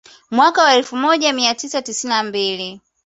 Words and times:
Mwaka 0.31 0.63
wa 0.63 0.73
elfu 0.73 0.95
moja 0.95 1.33
mia 1.33 1.55
tisa 1.55 1.81
tisini 1.81 2.13
na 2.13 2.23
mbili 2.23 2.81